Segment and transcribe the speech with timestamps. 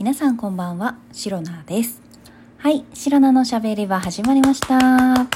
[0.00, 2.00] 皆さんこんばんは、シロナです。
[2.56, 4.78] はい、シロナのしゃべりは始まりました。
[4.78, 5.26] 今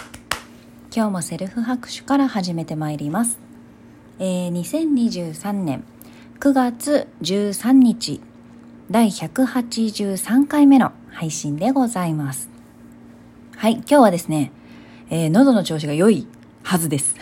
[0.90, 3.38] 日もセルフ拍手から始めてまいります。
[4.18, 5.84] えー、2023年
[6.40, 8.22] 9月13日、
[8.90, 12.48] 第183回目の配信でございます。
[13.56, 14.50] はい、今日はですね、
[15.10, 16.26] えー喉の調子が良い
[16.62, 17.16] はずです。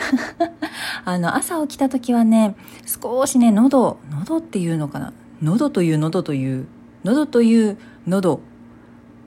[1.04, 2.54] あの、朝起きた時はね、
[2.86, 5.12] 少しね、喉、喉っていうのかな？
[5.42, 6.68] 喉という喉という、
[7.04, 8.40] 喉という喉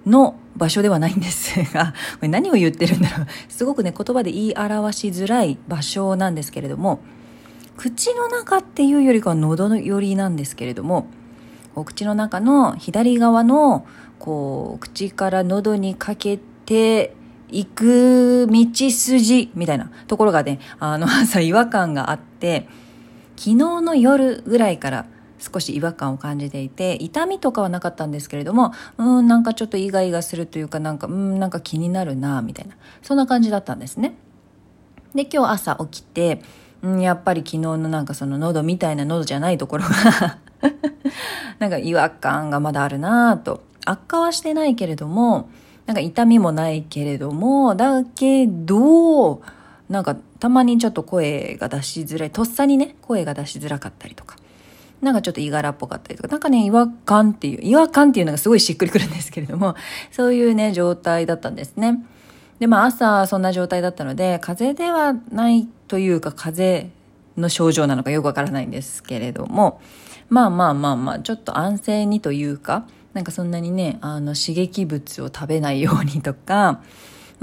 [0.05, 3.27] の場所ではないんですが、これ何を言ってるんだろう。
[3.49, 6.99] すごくね、言葉で言い表しづらい場所なんですけれども、
[7.77, 11.07] 口の中っていうよりかは喉の寄りなんですけれども、
[11.73, 13.85] こう口の中の左側の、
[14.19, 17.13] こう、口から喉にかけて、
[17.49, 22.67] 行く道筋みたいなところがね、あの朝違和感があって、
[23.37, 25.05] 昨日の夜ぐらいから
[25.39, 34.15] 少し違和感を感じていて、痛みとかはなかったんですけれども、うーん、なんかちょっとイガイガするというか、なんか、うん、なんか気になるな、みたいな、そんな感じだったんですね。
[35.13, 36.41] で、今日朝起きて、
[36.81, 40.37] うん、やっぱり昨日のなんかその喉みたいな喉じゃないところが
[41.57, 43.61] なんか違和感がまだあるなぁと。
[43.85, 45.49] 悪化はしてないけれども、
[45.85, 49.41] なんか痛みもないけれども、だけど、
[49.89, 54.37] なんかたまにちょっと声が出しづらい、とっさにね、声が出しづらかったりとか。
[55.01, 59.75] なんかちょっといがらっぽかったりとか、なんかね、違和感っていう、違和感っていうのがすごいしっくりくるんですけれども、
[60.11, 62.03] そういうね、状態だったんですね。
[62.59, 66.91] で、まあ朝そんな状態だったので、風邪ではないというか、風邪
[67.37, 69.79] の症状なのかよくわからないんですけれども、
[70.29, 76.81] まあまあまあまあ、ちょっと安静にというか、なんかそんなにね、あの刺激物を食べないようにとか、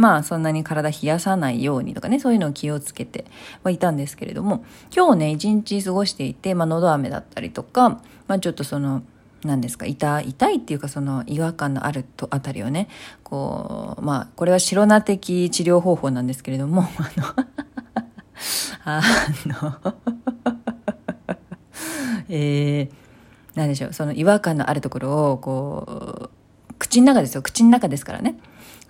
[0.03, 3.25] まあそんなに体冷やさないようにとかね、そういうのを気をつけて
[3.63, 9.05] はいたんですけれども、今日ね、一日過ごしていて、まあ喉飴だったりとか、まあちょっとその、
[9.45, 12.87] 何ですか痛い痛いっていうかその違和感のあるとあたりをね
[13.25, 16.85] こうまあこれは白菜的治療方法なんですけれども
[18.85, 19.03] あのあ
[19.47, 19.95] の
[22.31, 22.91] えー、
[23.57, 26.31] 何でしょうその違和感のあるところをこ
[26.71, 28.39] う口の中ですよ口の中ですからね。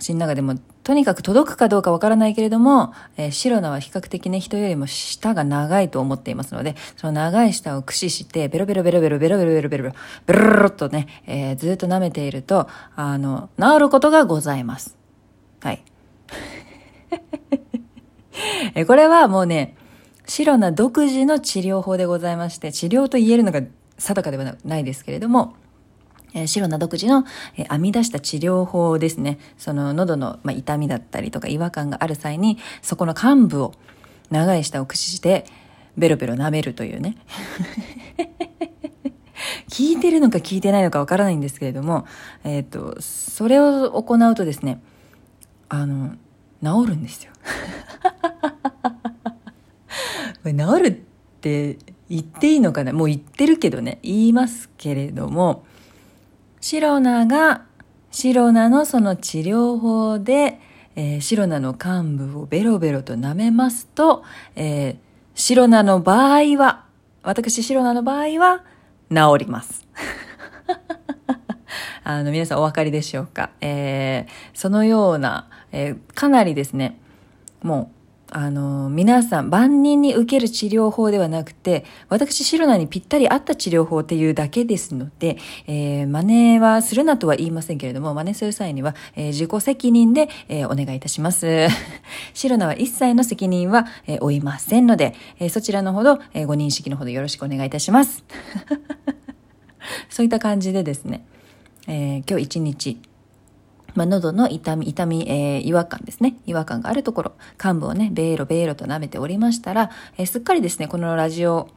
[0.03, 9.95] 口の中でもとにかく届くかどうかわからないけれども、えー、白菜は比較的ね人よりも舌が長いと思っていますのでその長い舌を駆使してベロベロベロベロベロベロベロベロベロ
[10.27, 14.97] ベロロっとね、えー、ずっと舐めているとあの治ることがございます
[15.61, 15.85] はい
[18.75, 19.77] えこれはもうね
[20.27, 23.63] 白菜独自の治療法でございまして治療と言えるのが
[23.99, 25.55] 定かではないですけれども
[26.35, 27.25] えー、白菜独自の、
[27.57, 29.39] え、編み出した治療法ですね。
[29.59, 33.75] その喉の、ま、痛みだったりとか違和感がある際に、そこの幹部を
[34.31, 35.45] 長い舌を駆使して、
[35.97, 37.17] ベロベロ舐めるというね。
[39.69, 42.07] 聞いてるのか聞いてないのかわからないんですけれども、
[42.45, 44.81] えっ、と、それを行うとですね、
[45.69, 46.15] あの、
[46.63, 47.33] 治るんですよ。
[50.43, 50.93] これ治るっ
[51.41, 51.79] て
[52.09, 52.93] 言っていいのかな？
[52.93, 55.65] もう言ってるけどね、言いますけれども、
[56.63, 57.65] 白菜が、
[58.13, 60.61] 白菜のその治療法で、
[60.95, 64.23] えー、白菜の幹部をベロベロと舐めますと、
[64.55, 64.97] えー、
[65.35, 66.85] 白菜の場合は、
[67.25, 68.63] 私白菜の場合は、
[69.11, 69.89] 治ります。
[72.05, 73.51] あの、皆さんお分かりでしょうか？
[73.61, 77.01] えー、そのような、えー、かなりですね、
[77.63, 77.97] もう、
[78.35, 91.69] あの、皆さん、万人に受ける治療法ではなくて、私、白菜にぴったり合った治療法っていうだけですので、えー、真似はするなとは言いませんけれども、真似する際には、えー、自己責任で、えー、お願いいたします。
[92.33, 98.25] 白菜は一切の責任は、え、負いませんので、え、そちらのほど、え、ご認識のほどよろしくお願いいたします。
[100.09, 101.27] そういった感じでですね、
[101.87, 102.99] え、今日一日、
[103.95, 106.37] まあ、喉の痛み、痛み、えー、違和感ですね。
[106.47, 107.33] 違和感があるところ、
[107.63, 111.69] 幹部をね、ベーロベーロと舐めておりましたら、えー、すっかりですね、このラジオ、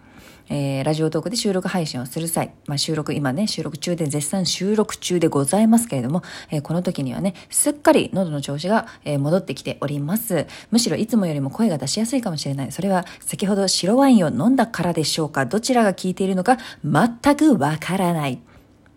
[0.50, 10.46] えー、ラジオトークで収録配信をする際、まあ、収録、今ね、収録中で、絶賛収録中でございますけれども、えー、この時にはね、すっかり喉の調子が、えー、戻ってきております。
[10.72, 12.72] むしろいつもよりも声が出しやすいかもしれない。
[12.72, 18.40] それは、先ほど白ワインを飲んだからでしょうかどちらが効いているのか、全くわからない。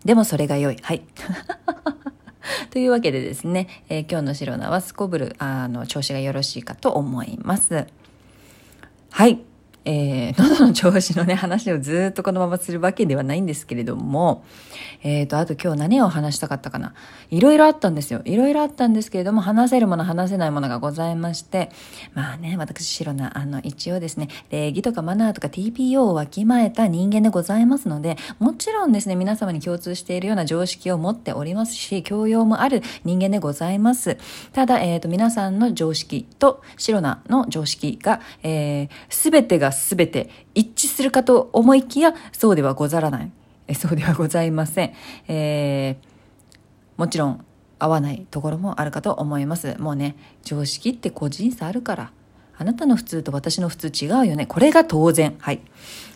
[0.05, 0.77] でもそれが良い。
[0.81, 1.01] はい。
[2.71, 7.85] というわけでですね、えー、今日の白菜はすこぶる、あの、調子がよろしいかと思います。
[9.11, 9.39] はい。
[9.91, 14.43] えー、喉の調子のね、話をずっとこのままするわけではないんですけれども、
[15.01, 16.93] えっ、ー、と、あと今日何を話したかったかな。
[17.31, 18.21] いろいろあったんですよ。
[18.23, 21.71] いろいろあったんですけれども、話せるもの、話せないものがございまして、
[22.13, 34.17] まあね、私、白な、あの、一応ですね、礼儀とかマナーとか TPO をわきまえた人間でございますので、もちろんですね、皆様に共通しているような常識を持っておりますし、教養もある人間でございます。
[34.53, 43.31] ただ、えっ、ー、と、皆さんの常識と白なの常識が、えー、全てが全て一致するかと思いきや、そうではござらない。
[43.67, 44.93] えそうではございません。
[45.27, 46.07] えー、
[46.97, 47.45] もちろん
[47.77, 49.75] 合わないところもあるかと思います。
[49.79, 52.11] もうね、常識って個人差あるから。
[52.57, 54.45] あなたの普通と私の普通違うよね。
[54.45, 55.35] これが当然。
[55.39, 55.61] はい。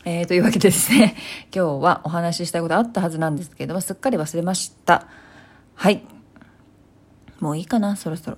[0.03, 1.15] えー、というわけでですね、
[1.55, 5.07] 今日はお話ししたいことあったはずなんですけども、すっかり忘れました。
[5.75, 6.03] はい。
[7.39, 8.37] もういいかな、そろそろ。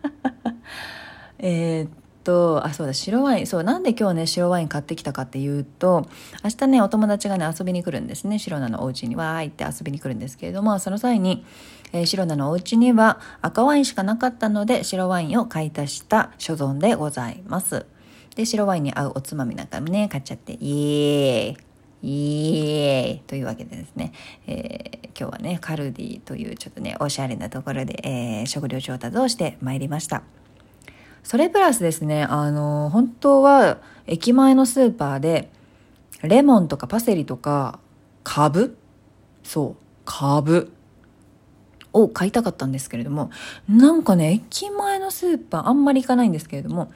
[1.38, 3.46] えっと、あ、そうだ、白ワイン。
[3.46, 6.06] そう、なんで今日ね、白ワイン買ってきたかっていうと、
[6.44, 8.38] 明日ね、お友達がね、遊びに来るんですね。
[8.38, 11.44] 白菜のお家にわーいって遊びに来るんですけれども、その際に、
[11.92, 17.86] えー、白菜のお家には赤ワインしかなかったので、白ワインを買い足した所存でございます。
[18.36, 21.72] で、白ワインに合うおつまみなんかもね、買っちゃって、イエー
[22.02, 24.12] イイエーイというわけでですね、
[24.46, 30.22] えー、今日はね、カルディというちょっとね、おしゃれなところで、えー、食料調達をしてまいりました。
[31.22, 35.50] それプラスですね、あの、本当は駅前のスーパーで、
[36.22, 37.78] レモンとかパセリとか、
[38.24, 38.76] カブ
[39.42, 40.72] そう、カブ
[41.92, 43.30] を買いたかったんですけれども、
[43.68, 46.92] なんかね、駅前のスーパーあんまり行かないんですけれども、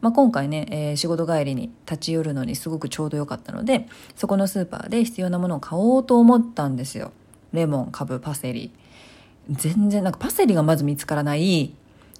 [0.00, 3.86] まあ、今回ね、えー、仕事帰りに立ち寄るのにすごくちょうど良かったので、
[4.16, 7.12] そこのスーパーで必要なものを買おうと思ったんですよ。
[7.52, 8.72] レモン、カブ、パセリ。
[9.50, 11.74] 全然、なんかパセリがまず見つからない、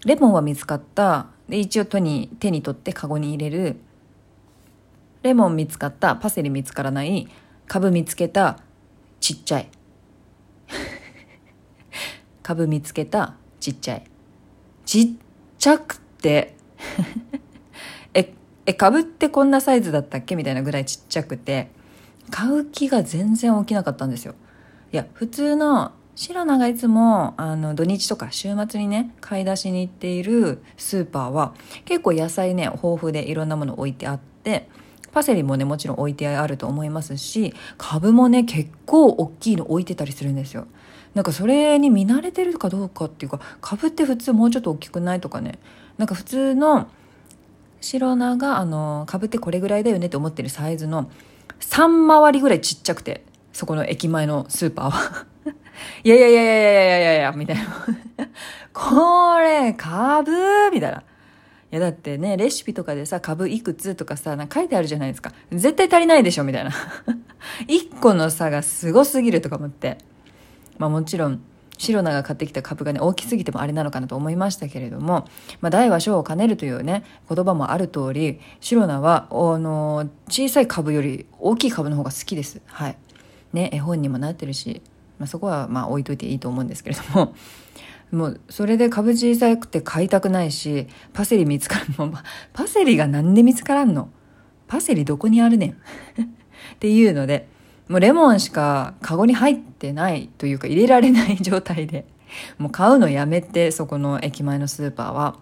[0.05, 3.77] レモンは見つかった、で、一応手に、手に取ってカゴに入れる。
[5.23, 7.29] レモン見つかった、パセリ見つからない、
[7.67, 8.61] 株見つけた、
[9.21, 9.69] ちっちゃい。
[12.43, 14.05] 株見つけた、ちっちゃい。
[14.87, 15.09] ちっ
[15.59, 16.55] ちゃくて
[18.15, 18.33] え、
[18.65, 20.37] え、株ってこんなサイズだったっけ？
[20.37, 21.69] みたいなぐらいちっちゃくて、
[22.31, 24.35] 買う気が全然起きなかったんですよ。
[24.93, 31.55] いや、普通の白菜がいつもあの土日とか週末にね買い出しに行っているスーパーは
[31.85, 34.69] 結構野菜ね豊富でいろんなもの置いてあって
[35.13, 40.67] パセリもねもちろん置いてあると思いますし株もね結構大きいの置いてたりするんですよ。
[41.15, 45.59] なんかそれに見慣れてるかどうかっていうか株って普通もうちょっと大きくないとかね。
[45.99, 46.89] なんか普通の
[47.81, 51.11] 白菜があの株ってこれぐらいだよねって思ってるサイズの
[51.61, 55.27] 3回りぐらいちっちゃくてそこの駅前のスーパーは。
[56.05, 57.63] いやいやいやいやいやいやいやみたいな。
[58.73, 60.33] これ、かぶ
[60.73, 61.03] みたいな。
[61.73, 65.33] いや、だってね、レシピとかでさ、かぶいくつとかさ、なんか書いてあるじゃないですか。
[65.53, 66.71] 絶対足りないでしょみたいな。
[67.69, 69.99] 1個の差がすごすぎるとか思って。
[70.79, 71.41] まあもちろん、
[71.81, 75.27] シロナが買ってきた株がね、大きすぎてもあれなのかなと思いましたけれども、
[75.63, 82.61] まあ、大は小を兼ねるというね、言葉もある通り、シロナは、あの、小さい株より大きい株の方が好きです。
[82.67, 82.99] はい。
[83.55, 84.83] ね、絵本にもなってるし、
[85.21, 87.35] まあ、そこはまあ置いといていいと思うんですけれども。
[88.11, 92.13] もうそれで株小さくて買いたくないしパセリ見つかるの
[92.53, 94.09] パセリがなんで見つからんの？
[94.67, 95.71] パセリどこにあるねん？
[96.25, 96.27] っ
[96.81, 97.47] ていうので
[97.89, 102.05] もうレモンしかカゴに入ってないというか入れられない状態で
[102.59, 105.37] もう買うのやめてそこの駅前のスーパーは。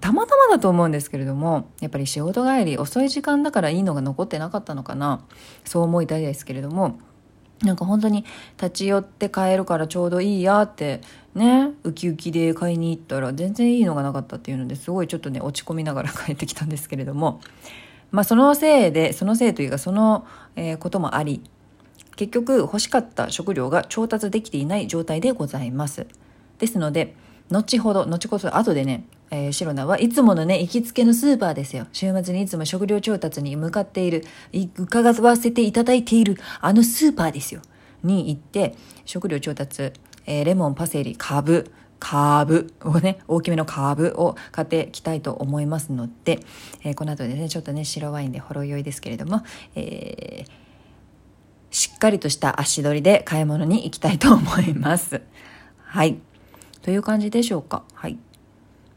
[0.00, 5.20] たまたまだと思うんですけれどもやっぱり仕事帰り遅い時間だからいいのが残ってなかったのかな。
[5.64, 7.00] そう思いたいですけれども
[7.62, 8.24] なんか本当に
[8.56, 11.00] 立ち寄って買えるからちょうどいいやって
[11.34, 17.40] ねウキウキで買いに行ったら全然いいのがなかったっていうのですごいちょっとね落ち込みながら帰ってきたんですけれども。
[18.10, 20.26] まあそのせいでそのせいというかその、
[20.56, 21.42] えー、こともあり
[22.16, 26.06] 結局欲しかった食料が調達できていない状態でございます。
[26.58, 27.14] ですので
[27.50, 31.86] 後ほど後ほど後でねえー、シロナはいつものね、行きつけのスーパーですよ。
[31.92, 34.24] 週末にいつも食料調達に向かっている、
[34.76, 37.62] 伺わせていただいている、あのスーパーですよ。
[38.02, 39.92] に行って、食料調達、
[40.26, 41.70] えー、レモン、パセリ、カブ、
[42.00, 46.40] カーブをね、大きめのカーブを買ってきたいと思いますので、
[46.82, 49.42] えー、この後でね、ちょっとね、白ワインでほろ酔いですけれども、
[49.76, 50.50] えー、
[51.70, 55.20] しっかりとした足取りで買い物に行きたいと思います。
[55.78, 56.18] はい。
[56.82, 57.84] という感じでしょうか。
[57.94, 58.18] はい。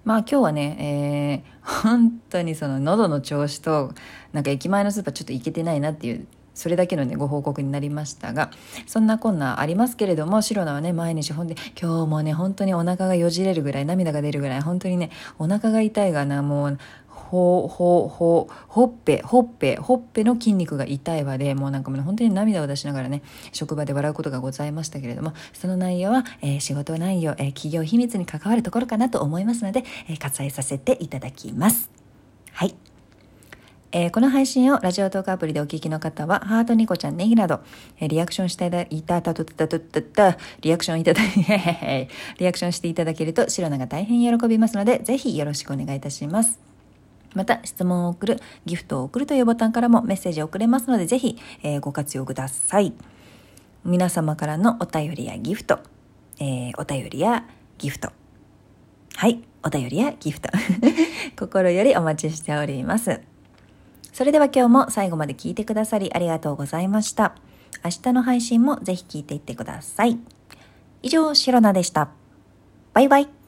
[0.06, 3.94] まあ今日はね、えー、本当にその喉の調子と、
[4.34, 8.52] なんか駅前のスーパーちょっと行けてないなっていう、それだけのね、ご報告になりましたが、
[8.86, 16.78] そんなこんなありますけれども、白菜はね、毎日ほんで、今日もね、本当にお腹がよじれるぐらい、涙が出るぐらい、本当にね、お腹が痛いがな、もう、
[17.34, 31.90] ほ、ほ、ほ、ほっぺ、ほっぺ、ほっぺの筋肉が痛いわで、もうなんかもう本当に涙を出しながらね、職場で笑うことがございましたけれども、その内容は、えー、仕事内容、えー、企業秘密に関わるところかなと思いますので、えー、割愛させていただきます。
[32.52, 32.76] はい。
[33.92, 37.62] えー、この配信をラジオトークアプリでお聞きの方は、ハートニコちゃんネギなど、
[38.00, 46.73] えー、リアクションしていただ、いたたたたたたた、リアクションいただい、リアクションしていただけると、シロナが大変喜びますので、ぜひよろしくお願いいたします。
[47.34, 52.94] また、質問を送る、ギフトを送るというボタンからもメッセージを送れますので、ぜひ、えー、ご活用ください。
[53.86, 55.80] 皆様からのお便りやギフト、
[56.40, 57.46] えー、お便りや
[57.78, 58.12] ギフト。
[59.16, 60.50] はい、お便りやギフト。
[61.38, 63.22] 心よりお待ちしております。
[64.14, 67.36] それでは今日も最後まで聞いてくださりありがとうございました。
[67.84, 70.18] 明日の配信もぜひ聞いていってください。
[71.02, 72.10] 以上、シロナでした。
[72.94, 73.43] バイバイ。